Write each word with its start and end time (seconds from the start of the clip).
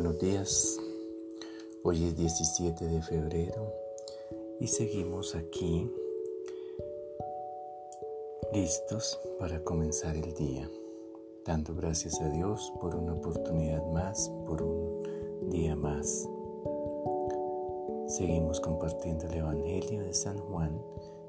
Buenos 0.00 0.20
días, 0.20 0.78
hoy 1.82 2.04
es 2.04 2.16
17 2.16 2.86
de 2.86 3.02
febrero 3.02 3.74
y 4.60 4.68
seguimos 4.68 5.34
aquí 5.34 5.90
listos 8.52 9.18
para 9.40 9.58
comenzar 9.64 10.14
el 10.14 10.32
día, 10.34 10.70
dando 11.44 11.74
gracias 11.74 12.20
a 12.20 12.28
Dios 12.28 12.72
por 12.80 12.94
una 12.94 13.14
oportunidad 13.14 13.84
más, 13.86 14.30
por 14.46 14.62
un 14.62 15.50
día 15.50 15.74
más. 15.74 16.28
Seguimos 18.06 18.60
compartiendo 18.60 19.26
el 19.26 19.34
Evangelio 19.34 20.04
de 20.04 20.14
San 20.14 20.38
Juan 20.38 20.80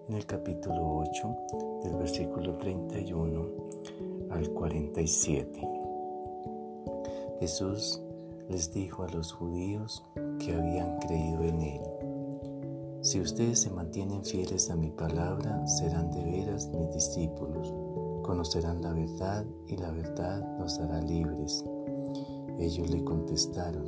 en 0.09 0.13
el 0.13 0.27
capítulo 0.27 1.05
8 1.09 1.35
del 1.85 1.95
versículo 1.95 2.55
31 2.59 3.49
al 4.29 4.47
47. 4.51 5.59
Jesús 7.39 7.99
les 8.49 8.73
dijo 8.73 9.03
a 9.03 9.09
los 9.09 9.31
judíos 9.31 10.03
que 10.39 10.55
habían 10.55 10.97
creído 10.99 11.43
en 11.43 11.61
Él. 11.61 11.81
Si 13.01 13.21
ustedes 13.21 13.59
se 13.59 13.69
mantienen 13.69 14.25
fieles 14.25 14.69
a 14.69 14.75
mi 14.75 14.89
palabra, 14.91 15.65
serán 15.67 16.11
de 16.11 16.23
veras 16.23 16.67
mis 16.69 16.91
discípulos, 16.91 17.73
conocerán 18.23 18.81
la 18.81 18.91
verdad 18.91 19.45
y 19.67 19.77
la 19.77 19.91
verdad 19.91 20.43
los 20.59 20.79
hará 20.79 20.99
libres. 21.01 21.63
Ellos 22.57 22.89
le 22.89 23.03
contestaron, 23.03 23.85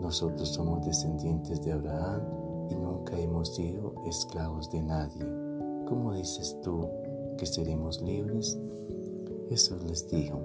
nosotros 0.00 0.48
somos 0.50 0.84
descendientes 0.84 1.60
de 1.62 1.72
Abraham 1.72 2.22
y 2.70 2.76
nunca 2.76 3.18
hemos 3.18 3.54
sido 3.56 3.94
esclavos 4.06 4.70
de 4.70 4.82
nadie. 4.82 5.26
¿Cómo 5.88 6.14
dices 6.14 6.56
tú 6.62 6.88
que 7.36 7.46
seremos 7.46 8.00
libres? 8.00 8.58
Jesús 9.48 9.82
les 9.82 10.08
dijo, 10.08 10.38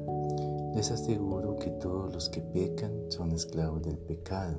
les 0.75 0.91
aseguro 0.91 1.55
que 1.55 1.71
todos 1.71 2.13
los 2.13 2.29
que 2.29 2.41
pecan 2.41 2.91
son 3.09 3.31
esclavos 3.31 3.81
del 3.81 3.97
pecado. 3.97 4.57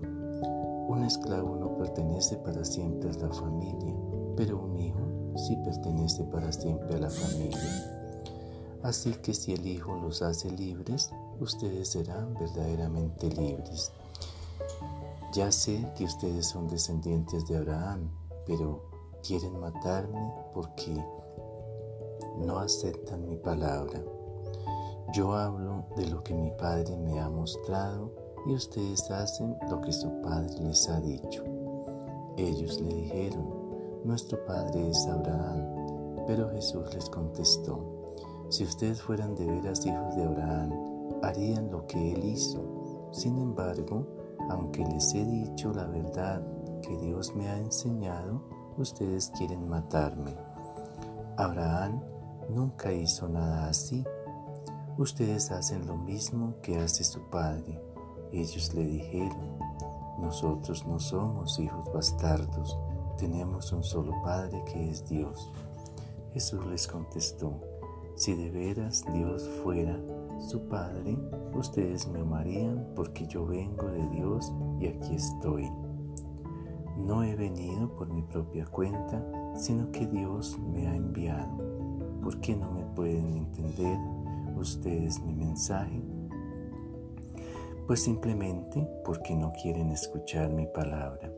Un 0.88 1.04
esclavo 1.04 1.56
no 1.56 1.76
pertenece 1.76 2.36
para 2.38 2.64
siempre 2.64 3.10
a 3.10 3.12
la 3.12 3.28
familia, 3.28 3.94
pero 4.34 4.58
un 4.58 4.78
hijo 4.78 5.36
sí 5.36 5.56
pertenece 5.62 6.24
para 6.24 6.50
siempre 6.52 6.96
a 6.96 7.00
la 7.00 7.10
familia. 7.10 7.92
Así 8.82 9.12
que 9.14 9.34
si 9.34 9.52
el 9.52 9.66
Hijo 9.66 9.96
los 9.96 10.22
hace 10.22 10.50
libres, 10.50 11.10
ustedes 11.40 11.88
serán 11.88 12.34
verdaderamente 12.34 13.28
libres. 13.28 13.92
Ya 15.34 15.52
sé 15.52 15.92
que 15.96 16.04
ustedes 16.04 16.46
son 16.46 16.68
descendientes 16.68 17.46
de 17.46 17.58
Abraham, 17.58 18.10
pero 18.46 18.88
quieren 19.26 19.58
matarme 19.58 20.32
porque 20.54 20.94
no 22.38 22.58
aceptan 22.58 23.26
mi 23.28 23.36
palabra. 23.36 24.00
Yo 25.12 25.34
hablo 25.34 25.84
de 25.96 26.06
lo 26.08 26.22
que 26.24 26.34
mi 26.34 26.50
Padre 26.50 26.96
me 26.96 27.20
ha 27.20 27.30
mostrado 27.30 28.12
y 28.44 28.54
ustedes 28.54 29.08
hacen 29.10 29.56
lo 29.70 29.80
que 29.80 29.92
su 29.92 30.10
Padre 30.20 30.58
les 30.60 30.88
ha 30.88 31.00
dicho. 31.00 31.44
Ellos 32.36 32.80
le 32.80 32.92
dijeron, 32.92 33.46
nuestro 34.04 34.44
Padre 34.44 34.90
es 34.90 35.06
Abraham, 35.06 36.24
pero 36.26 36.50
Jesús 36.50 36.92
les 36.92 37.08
contestó, 37.08 38.02
si 38.48 38.64
ustedes 38.64 39.00
fueran 39.00 39.36
de 39.36 39.46
veras 39.46 39.86
hijos 39.86 40.16
de 40.16 40.24
Abraham, 40.24 40.72
harían 41.22 41.70
lo 41.70 41.86
que 41.86 42.12
él 42.12 42.24
hizo. 42.24 43.08
Sin 43.12 43.38
embargo, 43.38 44.04
aunque 44.50 44.84
les 44.86 45.14
he 45.14 45.24
dicho 45.24 45.72
la 45.72 45.86
verdad 45.86 46.42
que 46.82 46.96
Dios 46.98 47.34
me 47.36 47.48
ha 47.48 47.58
enseñado, 47.58 48.42
ustedes 48.76 49.30
quieren 49.38 49.68
matarme. 49.68 50.34
Abraham 51.36 52.02
nunca 52.50 52.92
hizo 52.92 53.28
nada 53.28 53.68
así 53.68 54.04
Ustedes 54.98 55.50
hacen 55.50 55.86
lo 55.86 55.96
mismo 55.96 56.54
que 56.62 56.78
hace 56.78 57.04
su 57.04 57.20
padre. 57.28 57.82
Ellos 58.32 58.72
le 58.72 58.86
dijeron, 58.86 59.58
nosotros 60.18 60.86
no 60.86 60.98
somos 60.98 61.58
hijos 61.58 61.92
bastardos, 61.92 62.78
tenemos 63.18 63.72
un 63.72 63.84
solo 63.84 64.12
Padre 64.24 64.62
que 64.64 64.88
es 64.88 65.06
Dios. 65.06 65.52
Jesús 66.32 66.64
les 66.66 66.86
contestó, 66.86 67.60
si 68.14 68.34
de 68.34 68.50
veras 68.50 69.04
Dios 69.12 69.46
fuera 69.62 70.00
su 70.38 70.66
Padre, 70.66 71.18
ustedes 71.52 72.08
me 72.08 72.20
amarían 72.20 72.92
porque 72.96 73.26
yo 73.26 73.44
vengo 73.44 73.88
de 73.88 74.08
Dios 74.08 74.50
y 74.80 74.86
aquí 74.86 75.14
estoy. 75.14 75.70
No 76.96 77.22
he 77.22 77.36
venido 77.36 77.94
por 77.96 78.08
mi 78.08 78.22
propia 78.22 78.64
cuenta, 78.64 79.22
sino 79.54 79.92
que 79.92 80.06
Dios 80.06 80.58
me 80.58 80.88
ha 80.88 80.96
enviado. 80.96 81.58
¿Por 82.22 82.40
qué 82.40 82.56
no 82.56 82.72
me 82.72 82.84
pueden 82.94 83.34
entender? 83.34 83.98
Ustedes 84.56 85.20
mi 85.20 85.34
mensaje? 85.34 86.02
Pues 87.86 88.00
simplemente 88.00 88.88
porque 89.04 89.34
no 89.34 89.52
quieren 89.52 89.90
escuchar 89.90 90.50
mi 90.50 90.66
palabra. 90.66 91.32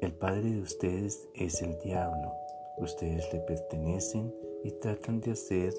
El 0.00 0.14
padre 0.14 0.52
de 0.52 0.60
ustedes 0.62 1.28
es 1.34 1.60
el 1.60 1.78
diablo. 1.78 2.32
Ustedes 2.78 3.30
le 3.32 3.40
pertenecen 3.40 4.32
y 4.64 4.70
tratan 4.70 5.20
de 5.20 5.32
hacer 5.32 5.74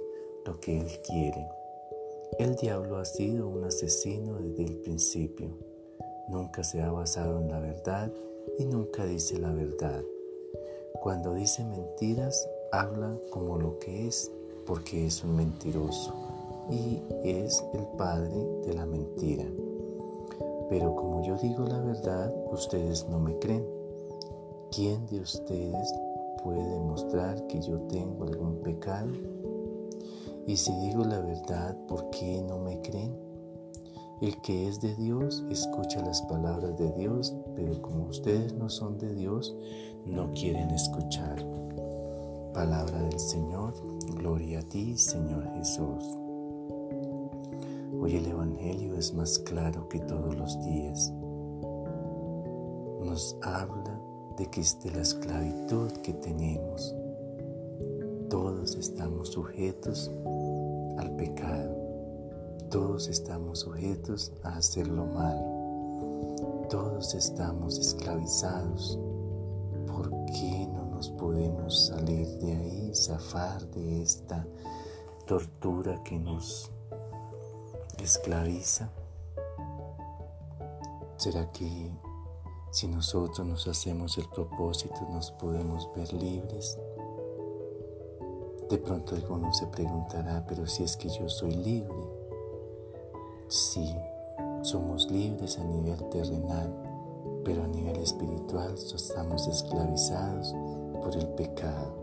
lo 0.46 0.60
que 0.60 0.80
él 0.80 0.88
quiere. 1.08 1.48
El 2.38 2.56
diablo 2.56 2.98
ha 2.98 3.06
sido 3.06 3.48
un 3.48 3.64
asesino 3.64 4.36
desde 4.36 4.66
el 4.66 4.78
principio. 4.82 5.50
Nunca 6.28 6.64
se 6.64 6.82
ha 6.82 6.92
basado 6.92 7.40
en 7.40 7.50
la 7.50 7.60
verdad 7.60 8.12
y 8.60 8.66
nunca 8.66 9.06
dice 9.06 9.40
la 9.40 9.52
verdad. 9.52 10.04
Cuando 11.02 11.34
dice 11.34 11.64
mentiras, 11.64 12.48
habla 12.72 13.18
como 13.32 13.58
lo 13.58 13.80
que 13.80 14.08
es, 14.08 14.32
porque 14.68 15.08
es 15.08 15.24
un 15.24 15.36
mentiroso 15.36 16.14
y 16.72 17.02
es 17.24 17.64
el 17.74 17.86
padre 17.98 18.48
de 18.66 18.74
la 18.74 18.86
mentira. 18.86 19.46
Pero 20.70 20.96
como 20.96 21.24
yo 21.24 21.36
digo 21.38 21.66
la 21.66 21.80
verdad, 21.80 22.34
ustedes 22.52 23.08
no 23.10 23.20
me 23.20 23.38
creen. 23.40 23.66
¿Quién 24.72 25.06
de 25.08 25.20
ustedes 25.20 25.94
puede 26.44 26.64
demostrar 26.64 27.48
que 27.48 27.60
yo 27.62 27.80
tengo 27.88 28.26
algún 28.26 28.62
pecado? 28.62 29.10
Y 30.46 30.58
si 30.58 30.72
digo 30.78 31.04
la 31.04 31.20
verdad, 31.22 31.76
¿por 31.88 32.10
qué 32.12 32.42
no 32.44 32.60
me 32.60 32.80
creen? 32.82 33.18
El 34.22 34.40
que 34.42 34.68
es 34.68 34.82
de 34.82 34.96
Dios 34.96 35.44
escucha 35.50 36.02
las 36.02 36.22
palabras 36.24 36.78
de 36.78 36.92
Dios, 36.92 37.34
pero 37.56 37.82
como 37.82 38.06
ustedes 38.06 38.54
no 38.54 38.70
son 38.70 38.98
de 38.98 39.14
Dios, 39.14 39.56
no 40.06 40.32
quieren 40.34 40.70
escuchar. 40.72 41.46
Palabra 42.54 43.02
del 43.04 43.20
Señor, 43.20 43.74
gloria 44.16 44.60
a 44.60 44.64
ti, 44.64 44.98
Señor 44.98 45.50
Jesús. 45.54 46.29
Hoy 48.02 48.16
el 48.16 48.28
Evangelio 48.28 48.96
es 48.96 49.14
más 49.14 49.38
claro 49.40 49.90
que 49.90 50.00
todos 50.00 50.34
los 50.34 50.58
días. 50.64 51.12
Nos 53.04 53.38
habla 53.42 54.00
de 54.38 54.50
que 54.50 54.62
es 54.62 54.80
de 54.80 54.92
la 54.92 55.02
esclavitud 55.02 55.92
que 56.02 56.14
tenemos. 56.14 56.96
Todos 58.30 58.78
estamos 58.78 59.34
sujetos 59.34 60.10
al 60.98 61.14
pecado. 61.18 61.76
Todos 62.70 63.10
estamos 63.10 63.60
sujetos 63.60 64.32
a 64.44 64.56
hacer 64.56 64.88
lo 64.88 65.06
malo. 65.06 66.68
Todos 66.70 67.14
estamos 67.16 67.78
esclavizados. 67.78 68.98
¿Por 69.88 70.10
qué 70.28 70.70
no 70.74 70.86
nos 70.86 71.10
podemos 71.10 71.88
salir 71.88 72.30
de 72.40 72.54
ahí, 72.54 72.92
zafar 72.96 73.70
de 73.72 74.04
esta 74.04 74.48
tortura 75.26 76.02
que 76.06 76.18
nos 76.18 76.72
esclaviza? 78.04 78.90
¿Será 81.18 81.52
que 81.52 81.92
si 82.72 82.88
nosotros 82.88 83.46
nos 83.46 83.68
hacemos 83.68 84.18
el 84.18 84.28
propósito 84.30 85.02
nos 85.12 85.32
podemos 85.32 85.90
ver 85.96 86.14
libres? 86.14 86.78
De 88.70 88.78
pronto 88.78 89.16
alguno 89.16 89.52
se 89.54 89.68
preguntará, 89.68 90.46
pero 90.48 90.66
si 90.68 90.84
es 90.84 90.96
que 90.96 91.10
yo 91.10 91.28
soy 91.28 91.56
libre. 91.56 92.08
Sí, 93.48 93.96
somos 94.62 95.10
libres 95.10 95.58
a 95.58 95.64
nivel 95.64 95.98
terrenal, 96.10 96.72
pero 97.44 97.64
a 97.64 97.68
nivel 97.68 97.98
espiritual 97.98 98.76
estamos 98.76 99.48
esclavizados 99.48 100.54
por 101.02 101.16
el 101.16 101.28
pecado. 101.30 101.98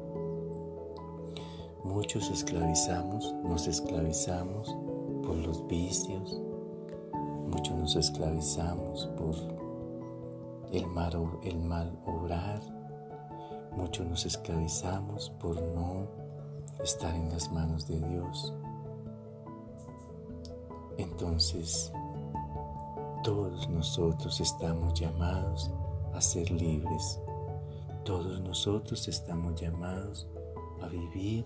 Muchos 1.85 2.29
esclavizamos, 2.31 3.33
nos 3.45 3.69
esclavizamos 3.69 4.77
por 5.27 5.37
los 5.37 5.67
vicios, 5.67 6.41
muchos 7.49 7.75
nos 7.75 7.97
esclavizamos 7.97 9.07
por 9.17 9.35
el 10.73 10.87
mal, 10.87 11.39
el 11.43 11.59
mal 11.59 11.99
obrar, 12.07 12.61
muchos 13.73 14.07
nos 14.07 14.25
esclavizamos 14.25 15.31
por 15.41 15.61
no 15.61 16.07
estar 16.83 17.13
en 17.17 17.29
las 17.31 17.51
manos 17.51 17.89
de 17.89 17.99
Dios. 17.99 18.55
Entonces, 20.97 21.93
todos 23.25 23.69
nosotros 23.69 24.41
estamos 24.41 24.95
llamados 24.99 25.73
a 26.15 26.21
ser 26.21 26.51
libres. 26.53 27.21
Todos 28.05 28.41
nosotros 28.41 29.09
estamos 29.09 29.61
llamados 29.61 30.29
a 30.81 30.87
vivir 30.87 31.45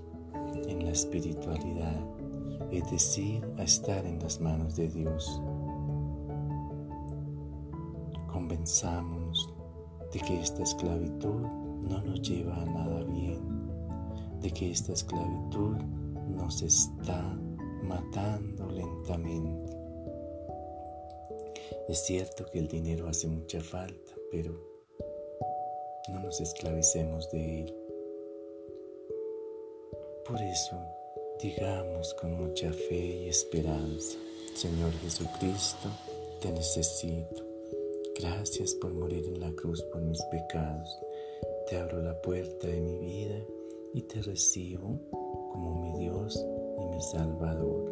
en 0.69 0.85
la 0.85 0.91
espiritualidad 0.91 2.20
es 2.71 2.91
decir, 2.91 3.47
a 3.59 3.63
estar 3.63 4.05
en 4.07 4.19
las 4.21 4.41
manos 4.41 4.77
de 4.77 4.89
Dios. 4.89 5.41
convenzámonos 8.51 9.53
de 10.13 10.19
que 10.21 10.41
esta 10.41 10.63
esclavitud 10.63 11.43
no 11.83 12.03
nos 12.03 12.21
lleva 12.23 12.57
a 12.57 12.65
nada 12.65 13.05
bien, 13.05 13.41
de 14.41 14.51
que 14.51 14.71
esta 14.71 14.93
esclavitud 14.93 15.77
nos 16.27 16.63
está 16.63 17.23
matando 17.83 18.69
lentamente. 18.71 19.77
Es 21.89 22.05
cierto 22.05 22.47
que 22.53 22.59
el 22.59 22.69
dinero 22.69 23.09
hace 23.09 23.29
mucha 23.29 23.61
falta, 23.61 24.13
pero 24.31 24.53
no 26.09 26.21
nos 26.21 26.41
esclavicemos 26.41 27.31
de 27.31 27.63
él. 27.63 27.75
Por 30.25 30.41
eso, 30.41 30.77
digamos 31.43 32.13
con 32.15 32.35
mucha 32.35 32.71
fe 32.71 33.23
y 33.25 33.29
esperanza, 33.29 34.19
Señor 34.55 34.93
Jesucristo, 35.01 35.89
te 36.41 36.53
necesito. 36.53 37.45
Gracias 38.19 38.75
por 38.75 38.93
morir 38.93 39.25
en 39.27 39.41
la 39.41 39.51
cruz 39.53 39.83
por 39.85 40.03
mis 40.03 40.23
pecados. 40.25 40.99
Te 41.67 41.79
abro 41.79 42.03
la 42.03 42.21
puerta 42.21 42.67
de 42.67 42.81
mi 42.81 42.99
vida 42.99 43.39
y 43.95 44.03
te 44.03 44.21
recibo 44.21 45.01
como 45.11 45.81
mi 45.81 46.05
Dios 46.05 46.45
y 46.79 46.85
mi 46.95 47.01
Salvador. 47.01 47.91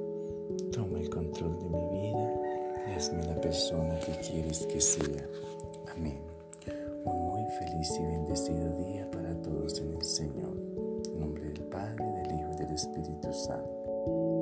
Toma 0.73 1.01
el 1.01 1.09
control 1.09 1.59
de 1.59 1.69
mi 1.71 2.01
vida 2.01 2.41
y 2.87 2.93
hazme 2.93 3.25
la 3.25 3.41
persona 3.41 3.99
que 4.01 4.13
quieres 4.29 4.67
que 4.67 4.81
sea. 4.81 5.27
Amén. 5.97 6.21
Un 7.05 7.29
muy 7.29 7.45
feliz 7.59 7.91
y 7.99 8.03
bendecido 8.03 8.77
día 8.77 9.11
para 9.11 9.35
todos 9.41 9.81
en 9.81 9.95
el 9.95 10.03
Señor. 10.03 10.55
En 11.07 11.21
nombre 11.21 11.45
del 11.45 11.63
Padre, 11.65 12.05
del 12.79 12.95
Hijo 12.95 12.95
y 12.95 13.27
del 13.27 13.33
Espíritu 13.33 13.33
Santo. 13.33 14.38